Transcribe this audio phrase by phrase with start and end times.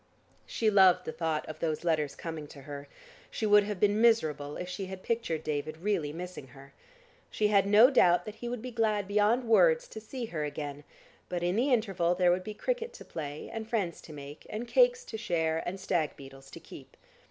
[0.47, 2.87] She loved the thought of those letters coming to her;
[3.29, 6.73] she would have been miserable if she had pictured David really missing her.
[7.29, 10.85] She had no doubt that he would be glad beyond words to see her again,
[11.29, 14.67] but in the interval there would be cricket to play, and friends to make, and
[14.67, 16.97] cakes to share and stag beetles to keep.